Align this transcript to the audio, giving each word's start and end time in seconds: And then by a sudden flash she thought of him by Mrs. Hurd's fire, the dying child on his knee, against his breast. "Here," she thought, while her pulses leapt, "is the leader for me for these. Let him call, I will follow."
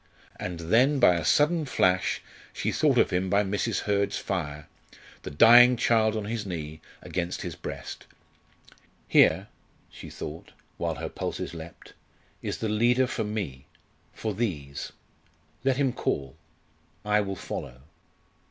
And 0.39 0.61
then 0.71 0.97
by 0.97 1.13
a 1.13 1.23
sudden 1.23 1.65
flash 1.65 2.23
she 2.53 2.71
thought 2.71 2.97
of 2.97 3.11
him 3.11 3.29
by 3.29 3.43
Mrs. 3.43 3.81
Hurd's 3.81 4.17
fire, 4.17 4.67
the 5.21 5.29
dying 5.29 5.77
child 5.77 6.15
on 6.17 6.25
his 6.25 6.43
knee, 6.43 6.81
against 7.03 7.43
his 7.43 7.55
breast. 7.55 8.07
"Here," 9.07 9.47
she 9.91 10.09
thought, 10.09 10.53
while 10.77 10.95
her 10.95 11.07
pulses 11.07 11.53
leapt, 11.53 11.93
"is 12.41 12.57
the 12.57 12.67
leader 12.67 13.05
for 13.05 13.23
me 13.23 13.67
for 14.11 14.33
these. 14.33 14.91
Let 15.63 15.77
him 15.77 15.93
call, 15.93 16.35
I 17.05 17.21
will 17.21 17.35
follow." 17.35 17.81